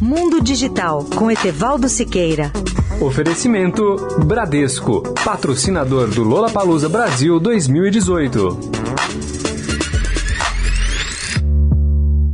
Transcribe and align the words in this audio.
Mundo 0.00 0.40
Digital 0.40 1.04
com 1.14 1.30
Etevaldo 1.30 1.86
Siqueira. 1.86 2.50
Oferecimento 3.02 3.96
Bradesco, 4.24 5.02
patrocinador 5.22 6.08
do 6.08 6.22
Lola 6.22 6.50
Palusa 6.50 6.88
Brasil 6.88 7.38
2018. 7.38 8.89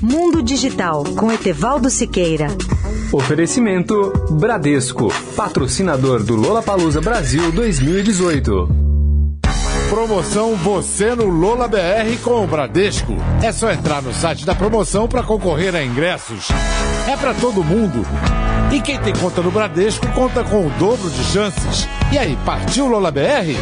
Mundo 0.00 0.40
Digital 0.42 1.02
com 1.16 1.32
Etevaldo 1.32 1.90
Siqueira. 1.90 2.46
Oferecimento 3.12 4.12
Bradesco, 4.30 5.08
patrocinador 5.34 6.22
do 6.22 6.36
Lola 6.36 6.62
Palusa 6.62 7.00
Brasil 7.00 7.50
2018. 7.50 8.85
Promoção 9.96 10.54
Você 10.56 11.14
no 11.14 11.24
Lola 11.24 11.66
BR 11.66 12.18
com 12.22 12.44
o 12.44 12.46
Bradesco. 12.46 13.16
É 13.42 13.50
só 13.50 13.72
entrar 13.72 14.02
no 14.02 14.12
site 14.12 14.44
da 14.44 14.54
promoção 14.54 15.08
para 15.08 15.22
concorrer 15.22 15.74
a 15.74 15.82
ingressos. 15.82 16.48
É 17.08 17.16
para 17.16 17.32
todo 17.32 17.64
mundo. 17.64 18.06
E 18.70 18.78
quem 18.82 18.98
tem 18.98 19.14
conta 19.14 19.40
no 19.40 19.50
Bradesco 19.50 20.06
conta 20.08 20.44
com 20.44 20.66
o 20.66 20.70
dobro 20.78 21.08
de 21.08 21.24
chances. 21.24 21.88
E 22.12 22.18
aí, 22.18 22.36
partiu 22.44 22.86
Lola 22.86 23.10
BR? 23.10 23.56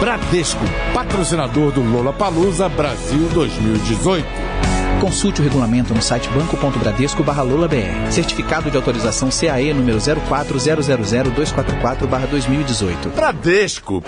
Bradesco, 0.00 0.64
patrocinador 0.92 1.70
do 1.70 1.80
Lola 1.80 2.12
Palusa 2.12 2.68
Brasil 2.68 3.28
2018. 3.32 4.26
Consulte 5.00 5.40
o 5.40 5.44
regulamento 5.44 5.94
no 5.94 6.02
site 6.02 6.28
banco.bradesco 6.30 7.22
BR. 7.22 8.10
Certificado 8.10 8.68
de 8.68 8.76
autorização 8.76 9.28
CAE 9.28 9.72
número 9.72 9.98
04000244 9.98 12.26
2018. 12.28 13.10
Bradesco. 13.10 14.02